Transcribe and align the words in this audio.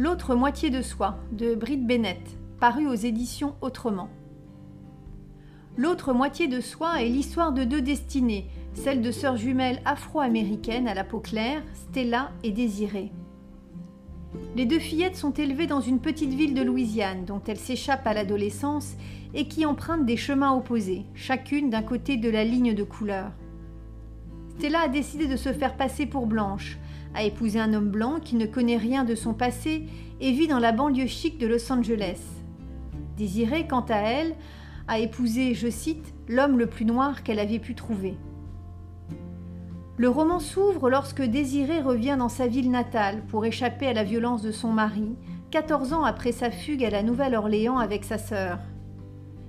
L'autre 0.00 0.36
moitié 0.36 0.70
de 0.70 0.80
soi 0.80 1.18
de 1.32 1.56
Britt 1.56 1.84
Bennett, 1.84 2.22
paru 2.60 2.86
aux 2.86 2.94
éditions 2.94 3.56
Autrement. 3.60 4.08
L'autre 5.76 6.12
moitié 6.12 6.46
de 6.46 6.60
soi 6.60 7.02
est 7.02 7.08
l'histoire 7.08 7.50
de 7.50 7.64
deux 7.64 7.82
destinées, 7.82 8.46
celle 8.74 9.02
de 9.02 9.10
sœurs 9.10 9.36
jumelles 9.36 9.82
afro-américaines 9.84 10.86
à 10.86 10.94
la 10.94 11.02
peau 11.02 11.18
claire, 11.18 11.64
Stella 11.74 12.30
et 12.44 12.52
Désirée. 12.52 13.10
Les 14.54 14.66
deux 14.66 14.78
fillettes 14.78 15.16
sont 15.16 15.32
élevées 15.32 15.66
dans 15.66 15.80
une 15.80 15.98
petite 15.98 16.32
ville 16.32 16.54
de 16.54 16.62
Louisiane 16.62 17.24
dont 17.24 17.42
elles 17.48 17.58
s'échappent 17.58 18.06
à 18.06 18.14
l'adolescence 18.14 18.94
et 19.34 19.48
qui 19.48 19.66
empruntent 19.66 20.06
des 20.06 20.16
chemins 20.16 20.54
opposés, 20.54 21.06
chacune 21.14 21.70
d'un 21.70 21.82
côté 21.82 22.16
de 22.16 22.30
la 22.30 22.44
ligne 22.44 22.72
de 22.72 22.84
couleur. 22.84 23.32
Stella 24.58 24.82
a 24.82 24.88
décidé 24.88 25.26
de 25.26 25.36
se 25.36 25.52
faire 25.52 25.76
passer 25.76 26.06
pour 26.06 26.28
blanche, 26.28 26.78
a 27.14 27.22
épousé 27.22 27.58
un 27.58 27.74
homme 27.74 27.90
blanc 27.90 28.20
qui 28.22 28.36
ne 28.36 28.46
connaît 28.46 28.76
rien 28.76 29.04
de 29.04 29.14
son 29.14 29.34
passé 29.34 29.86
et 30.20 30.32
vit 30.32 30.48
dans 30.48 30.58
la 30.58 30.72
banlieue 30.72 31.06
chic 31.06 31.38
de 31.38 31.46
Los 31.46 31.70
Angeles. 31.72 32.20
Désirée, 33.16 33.66
quant 33.66 33.84
à 33.88 33.96
elle, 33.96 34.34
a 34.86 34.98
épousé, 34.98 35.54
je 35.54 35.68
cite, 35.68 36.14
l'homme 36.28 36.58
le 36.58 36.66
plus 36.66 36.84
noir 36.84 37.22
qu'elle 37.22 37.38
avait 37.38 37.58
pu 37.58 37.74
trouver. 37.74 38.16
Le 39.96 40.08
roman 40.08 40.38
s'ouvre 40.38 40.88
lorsque 40.88 41.22
Désirée 41.22 41.80
revient 41.80 42.16
dans 42.18 42.28
sa 42.28 42.46
ville 42.46 42.70
natale 42.70 43.22
pour 43.26 43.44
échapper 43.44 43.88
à 43.88 43.92
la 43.92 44.04
violence 44.04 44.42
de 44.42 44.52
son 44.52 44.72
mari, 44.72 45.16
14 45.50 45.92
ans 45.92 46.04
après 46.04 46.32
sa 46.32 46.50
fugue 46.50 46.84
à 46.84 46.90
la 46.90 47.02
Nouvelle-Orléans 47.02 47.78
avec 47.78 48.04
sa 48.04 48.18
sœur. 48.18 48.60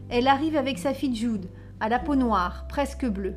Elle 0.09 0.27
arrive 0.27 0.57
avec 0.57 0.79
sa 0.79 0.93
fille 0.93 1.15
Jude, 1.15 1.49
à 1.79 1.87
la 1.87 1.99
peau 1.99 2.15
noire, 2.15 2.65
presque 2.67 3.05
bleue. 3.05 3.35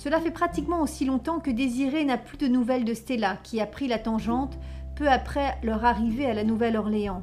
Cela 0.00 0.18
fait 0.18 0.30
pratiquement 0.30 0.80
aussi 0.80 1.04
longtemps 1.04 1.40
que 1.40 1.50
Désiré 1.50 2.06
n'a 2.06 2.16
plus 2.16 2.38
de 2.38 2.48
nouvelles 2.48 2.86
de 2.86 2.94
Stella, 2.94 3.36
qui 3.42 3.60
a 3.60 3.66
pris 3.66 3.86
la 3.86 3.98
tangente 3.98 4.58
peu 4.96 5.06
après 5.06 5.58
leur 5.62 5.84
arrivée 5.84 6.24
à 6.24 6.32
la 6.32 6.42
Nouvelle-Orléans. 6.42 7.22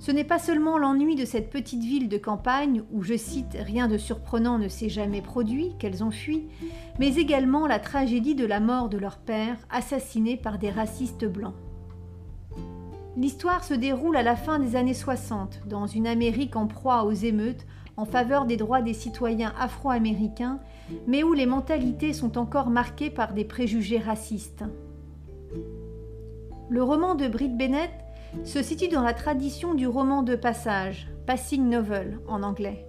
Ce 0.00 0.10
n'est 0.10 0.24
pas 0.24 0.40
seulement 0.40 0.76
l'ennui 0.76 1.14
de 1.14 1.24
cette 1.24 1.50
petite 1.50 1.84
ville 1.84 2.08
de 2.08 2.18
campagne 2.18 2.82
où, 2.90 3.04
je 3.04 3.16
cite, 3.16 3.56
rien 3.56 3.86
de 3.86 3.96
surprenant 3.96 4.58
ne 4.58 4.66
s'est 4.66 4.88
jamais 4.88 5.22
produit, 5.22 5.76
qu'elles 5.78 6.02
ont 6.02 6.10
fui, 6.10 6.48
mais 6.98 7.14
également 7.14 7.68
la 7.68 7.78
tragédie 7.78 8.34
de 8.34 8.44
la 8.44 8.58
mort 8.58 8.88
de 8.88 8.98
leur 8.98 9.18
père, 9.18 9.56
assassiné 9.70 10.36
par 10.36 10.58
des 10.58 10.70
racistes 10.70 11.26
blancs. 11.26 11.54
L'histoire 13.16 13.62
se 13.62 13.74
déroule 13.74 14.16
à 14.16 14.24
la 14.24 14.34
fin 14.34 14.58
des 14.58 14.74
années 14.74 14.94
60, 14.94 15.60
dans 15.68 15.86
une 15.86 16.08
Amérique 16.08 16.56
en 16.56 16.66
proie 16.66 17.04
aux 17.04 17.12
émeutes 17.12 17.64
en 17.96 18.04
faveur 18.04 18.46
des 18.46 18.56
droits 18.56 18.82
des 18.82 18.94
citoyens 18.94 19.52
afro-américains, 19.58 20.60
mais 21.06 21.22
où 21.22 21.32
les 21.32 21.46
mentalités 21.46 22.12
sont 22.12 22.38
encore 22.38 22.70
marquées 22.70 23.10
par 23.10 23.34
des 23.34 23.44
préjugés 23.44 23.98
racistes. 23.98 24.64
Le 26.68 26.82
roman 26.82 27.14
de 27.14 27.28
Britt 27.28 27.56
Bennett 27.56 27.90
se 28.44 28.62
situe 28.62 28.88
dans 28.88 29.02
la 29.02 29.12
tradition 29.12 29.74
du 29.74 29.86
roman 29.86 30.22
de 30.22 30.36
passage, 30.36 31.08
passing 31.26 31.68
novel 31.68 32.18
en 32.26 32.42
anglais, 32.42 32.86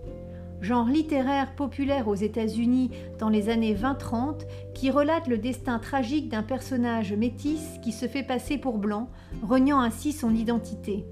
genre 0.62 0.88
littéraire 0.88 1.54
populaire 1.56 2.08
aux 2.08 2.16
États-Unis 2.16 2.92
dans 3.20 3.30
les 3.30 3.50
années 3.50 3.76
20-30 3.76 4.46
qui 4.74 4.90
relate 4.90 5.28
le 5.28 5.38
destin 5.38 5.80
tragique 5.80 6.30
d'un 6.30 6.44
personnage 6.44 7.14
métis 7.14 7.78
qui 7.82 7.92
se 7.92 8.08
fait 8.08 8.24
passer 8.24 8.58
pour 8.58 8.78
blanc, 8.78 9.10
reniant 9.42 9.82
ainsi 9.82 10.14
son 10.14 10.34
identité. 10.34 11.06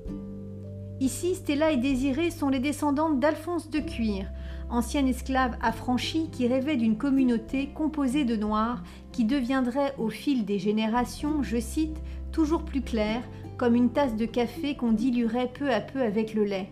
Ici, 1.02 1.34
Stella 1.34 1.72
et 1.72 1.78
Désirée 1.78 2.30
sont 2.30 2.50
les 2.50 2.60
descendantes 2.60 3.20
d'Alphonse 3.20 3.72
de 3.72 3.80
Cuir, 3.80 4.28
ancien 4.70 5.04
esclave 5.08 5.58
affranchi 5.60 6.30
qui 6.32 6.48
rêvait 6.48 6.78
d'une 6.78 6.96
communauté 6.96 7.70
composée 7.74 8.24
de 8.24 8.36
noirs 8.36 8.84
qui 9.12 9.26
deviendrait 9.26 9.96
au 9.98 10.12
fil 10.12 10.46
des 10.46 10.60
générations, 10.60 11.42
je 11.42 11.60
cite, 11.60 11.98
toujours 12.32 12.62
plus 12.62 12.84
claire, 12.84 13.24
comme 13.58 13.74
une 13.74 13.90
tasse 13.90 14.16
de 14.16 14.28
café 14.28 14.76
qu'on 14.76 14.92
diluerait 14.92 15.52
peu 15.52 15.72
à 15.74 15.82
peu 15.82 16.04
avec 16.04 16.36
le 16.36 16.44
lait. 16.44 16.70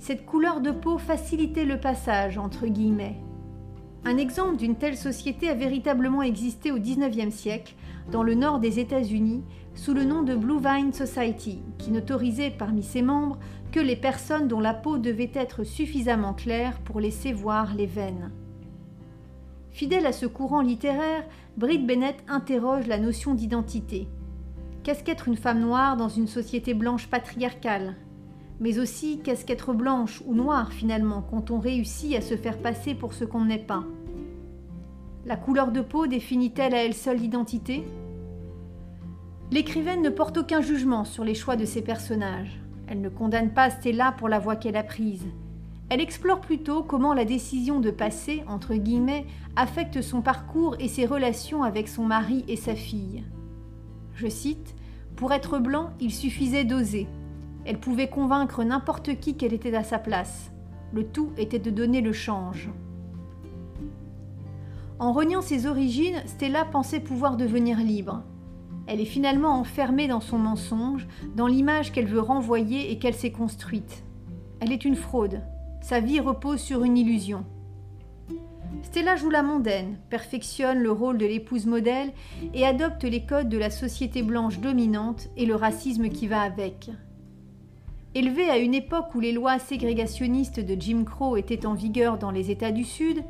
Cette 0.00 0.26
couleur 0.26 0.60
de 0.60 0.72
peau 0.72 0.98
facilitait 0.98 1.64
le 1.64 1.78
passage, 1.78 2.38
entre 2.38 2.66
guillemets. 2.66 3.20
Un 4.08 4.18
exemple 4.18 4.56
d'une 4.56 4.76
telle 4.76 4.96
société 4.96 5.48
a 5.48 5.54
véritablement 5.54 6.22
existé 6.22 6.70
au 6.70 6.78
XIXe 6.78 7.34
siècle, 7.34 7.74
dans 8.12 8.22
le 8.22 8.36
nord 8.36 8.60
des 8.60 8.78
États-Unis, 8.78 9.42
sous 9.74 9.94
le 9.94 10.04
nom 10.04 10.22
de 10.22 10.36
Blue 10.36 10.60
Vine 10.60 10.92
Society, 10.92 11.58
qui 11.76 11.90
n'autorisait 11.90 12.54
parmi 12.56 12.84
ses 12.84 13.02
membres 13.02 13.36
que 13.72 13.80
les 13.80 13.96
personnes 13.96 14.46
dont 14.46 14.60
la 14.60 14.74
peau 14.74 14.98
devait 14.98 15.32
être 15.34 15.64
suffisamment 15.64 16.34
claire 16.34 16.78
pour 16.82 17.00
laisser 17.00 17.32
voir 17.32 17.74
les 17.74 17.86
veines. 17.86 18.30
Fidèle 19.72 20.06
à 20.06 20.12
ce 20.12 20.26
courant 20.26 20.62
littéraire, 20.62 21.24
Britt 21.56 21.84
Bennett 21.84 22.22
interroge 22.28 22.86
la 22.86 23.00
notion 23.00 23.34
d'identité. 23.34 24.06
Qu'est-ce 24.84 25.02
qu'être 25.02 25.26
une 25.26 25.36
femme 25.36 25.58
noire 25.58 25.96
dans 25.96 26.08
une 26.08 26.28
société 26.28 26.74
blanche 26.74 27.08
patriarcale? 27.08 27.96
Mais 28.60 28.78
aussi 28.78 29.20
qu'est-ce 29.22 29.44
qu'être 29.44 29.74
blanche 29.74 30.22
ou 30.26 30.34
noire 30.34 30.72
finalement 30.72 31.22
quand 31.22 31.50
on 31.50 31.58
réussit 31.58 32.16
à 32.16 32.20
se 32.20 32.36
faire 32.36 32.58
passer 32.58 32.94
pour 32.94 33.12
ce 33.12 33.24
qu'on 33.24 33.44
n'est 33.44 33.58
pas 33.58 33.84
La 35.26 35.36
couleur 35.36 35.72
de 35.72 35.80
peau 35.82 36.06
définit-elle 36.06 36.74
à 36.74 36.84
elle 36.84 36.94
seule 36.94 37.18
l'identité? 37.18 37.84
L'écrivaine 39.52 40.02
ne 40.02 40.10
porte 40.10 40.38
aucun 40.38 40.60
jugement 40.60 41.04
sur 41.04 41.22
les 41.22 41.34
choix 41.34 41.56
de 41.56 41.64
ses 41.64 41.82
personnages. 41.82 42.60
Elle 42.88 43.00
ne 43.00 43.08
condamne 43.08 43.52
pas 43.52 43.70
Stella 43.70 44.12
pour 44.12 44.28
la 44.28 44.38
voie 44.38 44.56
qu'elle 44.56 44.76
a 44.76 44.82
prise. 44.82 45.26
Elle 45.88 46.00
explore 46.00 46.40
plutôt 46.40 46.82
comment 46.82 47.14
la 47.14 47.24
décision 47.24 47.78
de 47.78 47.90
passer, 47.90 48.42
entre 48.48 48.74
guillemets, 48.74 49.26
affecte 49.54 50.02
son 50.02 50.20
parcours 50.20 50.74
et 50.80 50.88
ses 50.88 51.06
relations 51.06 51.62
avec 51.62 51.86
son 51.86 52.04
mari 52.04 52.44
et 52.48 52.56
sa 52.56 52.74
fille. 52.74 53.22
Je 54.14 54.28
cite 54.28 54.74
Pour 55.14 55.32
être 55.32 55.58
blanc, 55.58 55.90
il 56.00 56.12
suffisait 56.12 56.64
d'oser. 56.64 57.06
Elle 57.66 57.80
pouvait 57.80 58.08
convaincre 58.08 58.62
n'importe 58.62 59.18
qui 59.18 59.36
qu'elle 59.36 59.52
était 59.52 59.74
à 59.74 59.82
sa 59.82 59.98
place. 59.98 60.52
Le 60.92 61.04
tout 61.04 61.32
était 61.36 61.58
de 61.58 61.70
donner 61.70 62.00
le 62.00 62.12
change. 62.12 62.70
En 65.00 65.12
reniant 65.12 65.42
ses 65.42 65.66
origines, 65.66 66.22
Stella 66.26 66.64
pensait 66.64 67.00
pouvoir 67.00 67.36
devenir 67.36 67.78
libre. 67.78 68.22
Elle 68.86 69.00
est 69.00 69.04
finalement 69.04 69.58
enfermée 69.58 70.06
dans 70.06 70.20
son 70.20 70.38
mensonge, 70.38 71.08
dans 71.34 71.48
l'image 71.48 71.90
qu'elle 71.90 72.06
veut 72.06 72.20
renvoyer 72.20 72.92
et 72.92 72.98
qu'elle 73.00 73.14
s'est 73.14 73.32
construite. 73.32 74.04
Elle 74.60 74.70
est 74.70 74.84
une 74.84 74.94
fraude. 74.94 75.42
Sa 75.80 75.98
vie 75.98 76.20
repose 76.20 76.60
sur 76.60 76.84
une 76.84 76.96
illusion. 76.96 77.44
Stella 78.82 79.16
joue 79.16 79.30
la 79.30 79.42
mondaine, 79.42 79.98
perfectionne 80.08 80.78
le 80.78 80.92
rôle 80.92 81.18
de 81.18 81.26
l'épouse 81.26 81.66
modèle 81.66 82.12
et 82.54 82.64
adopte 82.64 83.02
les 83.02 83.26
codes 83.26 83.48
de 83.48 83.58
la 83.58 83.70
société 83.70 84.22
blanche 84.22 84.60
dominante 84.60 85.28
et 85.36 85.46
le 85.46 85.56
racisme 85.56 86.08
qui 86.10 86.28
va 86.28 86.42
avec. 86.42 86.90
Élevée 88.16 88.48
à 88.48 88.56
une 88.56 88.72
époque 88.72 89.14
où 89.14 89.20
les 89.20 89.32
lois 89.32 89.58
ségrégationnistes 89.58 90.60
de 90.60 90.74
Jim 90.80 91.04
Crow 91.04 91.36
étaient 91.36 91.66
en 91.66 91.74
vigueur 91.74 92.16
dans 92.16 92.30
les 92.30 92.50
États 92.50 92.72
du 92.72 92.82
Sud, 92.82 93.22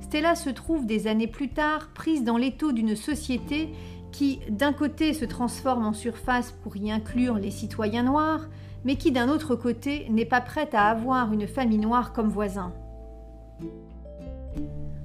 Stella 0.00 0.36
se 0.36 0.48
trouve 0.48 0.86
des 0.86 1.08
années 1.08 1.26
plus 1.26 1.48
tard 1.48 1.88
prise 1.92 2.22
dans 2.22 2.36
l'étau 2.36 2.70
d'une 2.70 2.94
société 2.94 3.70
qui 4.12 4.38
d'un 4.48 4.72
côté 4.72 5.12
se 5.12 5.24
transforme 5.24 5.86
en 5.86 5.92
surface 5.92 6.52
pour 6.62 6.76
y 6.76 6.92
inclure 6.92 7.34
les 7.34 7.50
citoyens 7.50 8.04
noirs, 8.04 8.46
mais 8.84 8.94
qui 8.94 9.10
d'un 9.10 9.28
autre 9.28 9.56
côté 9.56 10.06
n'est 10.08 10.24
pas 10.24 10.40
prête 10.40 10.72
à 10.72 10.84
avoir 10.84 11.32
une 11.32 11.48
famille 11.48 11.78
noire 11.78 12.12
comme 12.12 12.28
voisin. 12.28 12.72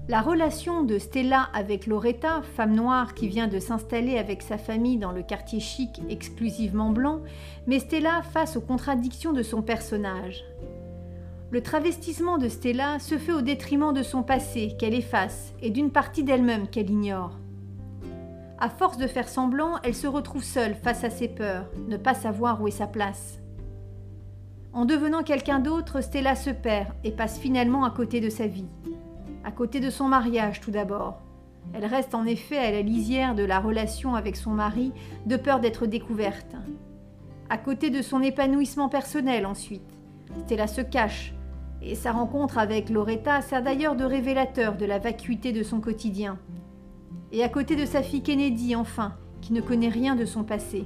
La 0.09 0.19
relation 0.19 0.83
de 0.83 0.97
Stella 0.99 1.47
avec 1.53 1.87
Loretta, 1.87 2.41
femme 2.41 2.75
noire 2.75 3.13
qui 3.13 3.29
vient 3.29 3.47
de 3.47 3.59
s'installer 3.59 4.17
avec 4.17 4.41
sa 4.41 4.57
famille 4.57 4.97
dans 4.97 5.13
le 5.13 5.23
quartier 5.23 5.61
chic 5.61 6.01
exclusivement 6.09 6.89
blanc, 6.89 7.21
met 7.67 7.79
Stella 7.79 8.21
face 8.21 8.57
aux 8.57 8.61
contradictions 8.61 9.31
de 9.31 9.43
son 9.43 9.61
personnage. 9.61 10.43
Le 11.51 11.61
travestissement 11.61 12.37
de 12.37 12.49
Stella 12.49 12.99
se 12.99 13.17
fait 13.17 13.31
au 13.31 13.39
détriment 13.39 13.93
de 13.93 14.03
son 14.03 14.23
passé 14.23 14.75
qu'elle 14.77 14.93
efface 14.93 15.53
et 15.61 15.69
d'une 15.69 15.91
partie 15.91 16.25
d'elle-même 16.25 16.67
qu'elle 16.67 16.89
ignore. 16.89 17.39
À 18.59 18.67
force 18.67 18.97
de 18.97 19.07
faire 19.07 19.29
semblant, 19.29 19.79
elle 19.83 19.95
se 19.95 20.07
retrouve 20.07 20.43
seule 20.43 20.75
face 20.75 21.05
à 21.05 21.11
ses 21.11 21.29
peurs, 21.29 21.69
ne 21.87 21.95
pas 21.95 22.13
savoir 22.13 22.61
où 22.61 22.67
est 22.67 22.71
sa 22.71 22.87
place. 22.87 23.39
En 24.73 24.83
devenant 24.83 25.23
quelqu'un 25.23 25.59
d'autre, 25.59 26.01
Stella 26.01 26.35
se 26.35 26.49
perd 26.49 26.89
et 27.05 27.11
passe 27.11 27.39
finalement 27.39 27.85
à 27.85 27.91
côté 27.91 28.19
de 28.19 28.29
sa 28.29 28.47
vie. 28.47 28.67
À 29.43 29.51
côté 29.51 29.79
de 29.79 29.89
son 29.89 30.07
mariage 30.07 30.61
tout 30.61 30.71
d'abord. 30.71 31.21
Elle 31.73 31.85
reste 31.85 32.15
en 32.15 32.25
effet 32.25 32.57
à 32.57 32.71
la 32.71 32.81
lisière 32.81 33.35
de 33.35 33.43
la 33.43 33.59
relation 33.59 34.15
avec 34.15 34.35
son 34.35 34.51
mari, 34.51 34.91
de 35.25 35.37
peur 35.37 35.59
d'être 35.59 35.85
découverte. 35.85 36.55
À 37.49 37.57
côté 37.57 37.89
de 37.89 38.01
son 38.01 38.21
épanouissement 38.21 38.89
personnel 38.89 39.45
ensuite. 39.45 39.81
Stella 40.45 40.67
se 40.67 40.81
cache, 40.81 41.33
et 41.81 41.95
sa 41.95 42.11
rencontre 42.11 42.57
avec 42.57 42.89
Loretta 42.89 43.41
sert 43.41 43.61
d'ailleurs 43.61 43.95
de 43.95 44.05
révélateur 44.05 44.77
de 44.77 44.85
la 44.85 44.99
vacuité 44.99 45.51
de 45.51 45.63
son 45.63 45.81
quotidien, 45.81 46.39
et 47.31 47.43
à 47.43 47.49
côté 47.49 47.75
de 47.75 47.85
sa 47.85 48.01
fille 48.01 48.23
Kennedy 48.23 48.75
enfin, 48.75 49.13
qui 49.41 49.53
ne 49.53 49.61
connaît 49.61 49.89
rien 49.89 50.15
de 50.15 50.25
son 50.25 50.43
passé. 50.43 50.85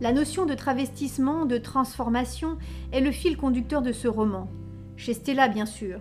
La 0.00 0.12
notion 0.12 0.46
de 0.46 0.54
travestissement, 0.54 1.44
de 1.44 1.58
transformation 1.58 2.56
est 2.92 3.00
le 3.00 3.12
fil 3.12 3.36
conducteur 3.36 3.82
de 3.82 3.92
ce 3.92 4.08
roman, 4.08 4.48
chez 4.96 5.12
Stella 5.12 5.48
bien 5.48 5.66
sûr, 5.66 6.00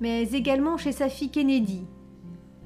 mais 0.00 0.22
également 0.32 0.76
chez 0.76 0.92
sa 0.92 1.08
fille 1.08 1.30
Kennedy. 1.30 1.84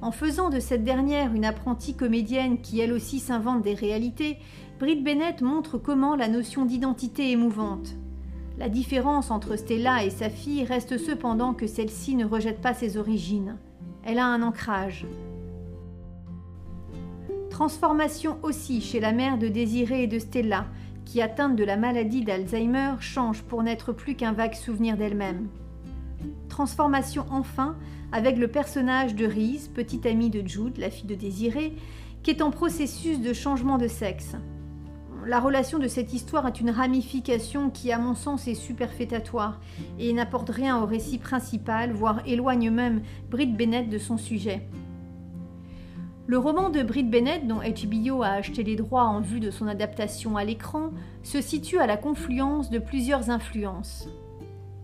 En 0.03 0.11
faisant 0.11 0.51
de 0.51 0.61
cette 0.61 0.85
dernière 0.85 1.35
une 1.35 1.45
apprentie 1.45 1.95
comédienne 1.95 2.61
qui 2.61 2.81
elle 2.81 2.93
aussi 2.93 3.19
s'invente 3.19 3.63
des 3.63 3.75
réalités, 3.75 4.39
Britt 4.79 5.03
Bennett 5.03 5.41
montre 5.41 5.79
comment 5.79 6.17
la 6.17 6.29
notion 6.29 6.65
d'identité 6.65 7.33
est 7.33 7.37
mouvante. 7.37 7.95
La 8.59 8.69
différence 8.69 9.31
entre 9.31 9.57
Stella 9.57 10.05
et 10.05 10.11
sa 10.11 10.31
fille 10.31 10.65
reste 10.65 10.99
cependant 10.99 11.55
que 11.55 11.67
celle-ci 11.67 12.15
ne 12.15 12.25
rejette 12.25 12.61
pas 12.61 12.75
ses 12.75 12.97
origines. 12.97 13.57
Elle 14.03 14.19
a 14.19 14.27
un 14.27 14.43
ancrage. 14.43 15.07
Transformation 17.51 18.39
aussi 18.43 18.81
chez 18.81 19.01
la 19.01 19.13
mère 19.13 19.39
de 19.39 19.49
Désiré 19.49 20.03
et 20.03 20.07
de 20.07 20.19
Stella, 20.19 20.67
qui 21.05 21.23
atteinte 21.23 21.57
de 21.57 21.65
la 21.65 21.77
maladie 21.77 22.23
d'Alzheimer 22.23 22.95
change 23.01 23.43
pour 23.43 23.63
n'être 23.63 23.93
plus 23.93 24.15
qu'un 24.15 24.33
vague 24.33 24.55
souvenir 24.55 24.97
d'elle-même. 24.97 25.49
Transformation 26.49 27.27
enfin 27.31 27.77
avec 28.13 28.39
le 28.39 28.49
personnage 28.49 29.15
de 29.15 29.27
Reese, 29.27 29.69
petite 29.69 30.07
amie 30.07 30.31
de 30.31 30.47
Jude, 30.47 30.79
la 30.79 30.91
fille 30.91 31.09
de 31.09 31.15
Désiré, 31.15 31.75
qui 32.23 32.31
est 32.31 32.43
en 32.43 32.51
processus 32.51 33.21
de 33.21 33.33
changement 33.33 33.79
de 33.79 33.89
sexe. 33.89 34.37
La 35.27 35.41
relation 35.41 35.81
de 35.81 35.89
cette 35.89 36.13
histoire 36.13 36.47
est 36.47 36.61
une 36.61 36.71
ramification 36.71 37.69
qui, 37.69 37.91
à 37.91 37.99
mon 37.99 38.15
sens, 38.15 38.47
est 38.47 38.55
superfétatoire 38.55 39.61
et 39.99 40.13
n'apporte 40.13 40.51
rien 40.51 40.81
au 40.81 40.87
récit 40.87 41.19
principal, 41.19 41.93
voire 41.93 42.23
éloigne 42.27 42.71
même 42.71 43.03
Britt 43.29 43.57
Bennett 43.57 43.89
de 43.89 43.99
son 43.99 44.19
sujet. 44.19 44.69
Le 46.29 46.39
roman 46.39 46.71
de 46.71 46.83
Britt 46.83 47.11
Bennett, 47.11 47.47
dont 47.47 47.61
HBO 47.61 48.23
a 48.23 48.31
acheté 48.31 48.63
les 48.63 48.77
droits 48.77 49.05
en 49.05 49.21
vue 49.21 49.41
de 49.41 49.51
son 49.51 49.67
adaptation 49.67 50.37
à 50.37 50.45
l'écran, 50.45 50.91
se 51.23 51.41
situe 51.41 51.79
à 51.79 51.87
la 51.87 51.97
confluence 51.97 52.71
de 52.71 52.79
plusieurs 52.79 53.31
influences. 53.31 54.09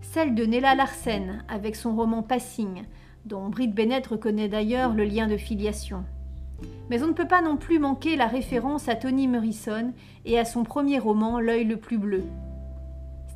Celle 0.02 0.34
de 0.34 0.44
Nella 0.44 0.74
Larsen, 0.74 1.44
avec 1.48 1.76
son 1.76 1.96
roman 1.96 2.22
Passing, 2.22 2.84
dont 3.24 3.48
Britt 3.48 3.74
Bennett 3.74 4.06
reconnaît 4.06 4.48
d'ailleurs 4.48 4.92
le 4.92 5.04
lien 5.04 5.28
de 5.28 5.36
filiation. 5.36 6.04
Mais 6.90 7.02
on 7.02 7.06
ne 7.06 7.12
peut 7.12 7.28
pas 7.28 7.40
non 7.40 7.56
plus 7.56 7.78
manquer 7.78 8.16
la 8.16 8.26
référence 8.26 8.88
à 8.88 8.96
Toni 8.96 9.28
Morrison 9.28 9.92
et 10.24 10.38
à 10.38 10.44
son 10.44 10.64
premier 10.64 10.98
roman 10.98 11.40
L'œil 11.40 11.64
le 11.64 11.76
plus 11.76 11.98
bleu. 11.98 12.24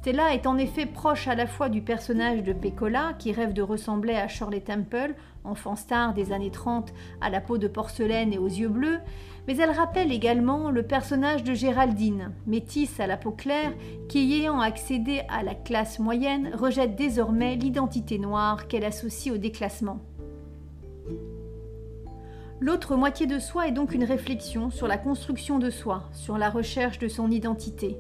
Stella 0.07 0.35
est 0.35 0.47
en 0.47 0.57
effet 0.57 0.87
proche 0.87 1.27
à 1.27 1.35
la 1.35 1.49
fois 1.49 1.69
du 1.69 1.83
personnage 1.83 2.45
de 2.45 2.53
Pecola, 2.53 3.15
qui 3.19 3.33
rêve 3.33 3.53
de 3.53 3.61
ressembler 3.61 4.15
à 4.15 4.29
Shirley 4.29 4.61
Temple, 4.61 5.17
enfant 5.43 5.75
star 5.75 6.15
des 6.15 6.31
années 6.31 6.53
30 6.53 6.93
à 7.21 7.29
la 7.29 7.41
peau 7.41 7.59
de 7.59 7.67
porcelaine 7.67 8.33
et 8.33 8.39
aux 8.39 8.47
yeux 8.47 8.69
bleus, 8.69 9.01
mais 9.49 9.57
elle 9.57 9.73
rappelle 9.73 10.13
également 10.13 10.71
le 10.71 10.85
personnage 10.85 11.43
de 11.43 11.55
Géraldine, 11.55 12.31
métisse 12.47 13.01
à 13.01 13.09
la 13.09 13.17
peau 13.17 13.33
claire, 13.33 13.73
qui 14.09 14.33
ayant 14.33 14.61
accédé 14.61 15.23
à 15.29 15.43
la 15.43 15.57
classe 15.57 15.99
moyenne, 15.99 16.53
rejette 16.55 16.95
désormais 16.95 17.57
l'identité 17.57 18.21
noire 18.21 18.69
qu'elle 18.69 18.85
associe 18.85 19.35
au 19.35 19.39
déclassement. 19.39 19.99
L'autre 22.61 22.95
moitié 22.95 23.27
de 23.27 23.41
soi 23.41 23.67
est 23.67 23.73
donc 23.73 23.93
une 23.93 24.05
réflexion 24.05 24.71
sur 24.71 24.87
la 24.87 24.99
construction 24.99 25.59
de 25.59 25.69
soi, 25.69 26.05
sur 26.13 26.39
la 26.39 26.49
recherche 26.49 27.01
de 27.01 27.09
son 27.09 27.29
identité. 27.33 27.99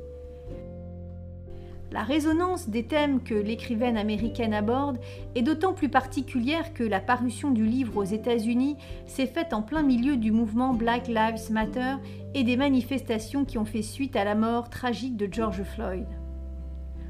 La 1.92 2.02
résonance 2.02 2.68
des 2.68 2.84
thèmes 2.84 3.22
que 3.22 3.34
l'écrivaine 3.34 3.96
américaine 3.96 4.52
aborde 4.52 4.98
est 5.36 5.42
d'autant 5.42 5.72
plus 5.72 5.88
particulière 5.88 6.74
que 6.74 6.82
la 6.82 6.98
parution 6.98 7.52
du 7.52 7.64
livre 7.64 7.96
aux 7.96 8.04
États-Unis 8.04 8.76
s'est 9.06 9.26
faite 9.26 9.52
en 9.52 9.62
plein 9.62 9.82
milieu 9.82 10.16
du 10.16 10.32
mouvement 10.32 10.74
Black 10.74 11.06
Lives 11.06 11.50
Matter 11.50 11.94
et 12.34 12.42
des 12.42 12.56
manifestations 12.56 13.44
qui 13.44 13.56
ont 13.56 13.64
fait 13.64 13.82
suite 13.82 14.16
à 14.16 14.24
la 14.24 14.34
mort 14.34 14.68
tragique 14.68 15.16
de 15.16 15.28
George 15.30 15.62
Floyd. 15.62 16.06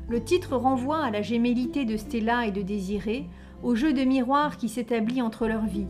Le 0.08 0.22
titre 0.22 0.56
renvoie 0.56 1.02
à 1.02 1.10
la 1.10 1.22
gémellité 1.22 1.84
de 1.84 1.96
Stella 1.96 2.46
et 2.46 2.52
de 2.52 2.62
Désiré, 2.62 3.26
au 3.62 3.74
jeu 3.74 3.94
de 3.94 4.04
miroir 4.04 4.58
qui 4.58 4.68
s'établit 4.68 5.22
entre 5.22 5.48
leurs 5.48 5.66
vies. 5.66 5.88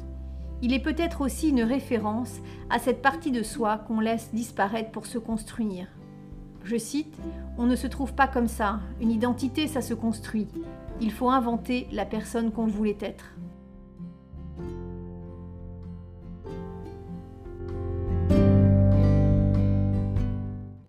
Il 0.63 0.73
est 0.73 0.83
peut-être 0.83 1.21
aussi 1.21 1.51
une 1.51 1.63
référence 1.63 2.41
à 2.71 2.79
cette 2.79 3.03
partie 3.03 3.33
de 3.33 3.43
soi 3.43 3.79
qu'on 3.79 4.01
laisse 4.01 4.31
disparaître 4.33 4.91
pour 4.91 5.07
se 5.07 5.19
construire. 5.19 5.89
Je 6.67 6.77
cite, 6.77 7.17
On 7.59 7.65
ne 7.67 7.77
se 7.77 7.87
trouve 7.87 8.13
pas 8.13 8.27
comme 8.27 8.49
ça, 8.49 8.81
une 9.01 9.13
identité 9.13 9.69
ça 9.69 9.81
se 9.81 9.95
construit. 9.95 10.49
Il 11.01 11.13
faut 11.13 11.31
inventer 11.31 11.87
la 11.93 12.05
personne 12.05 12.51
qu'on 12.51 12.67
voulait 12.67 12.99
être. 13.01 13.37